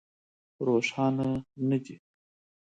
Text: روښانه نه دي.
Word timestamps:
روښانه 0.67 1.29
نه 1.69 1.77
دي. 1.83 1.95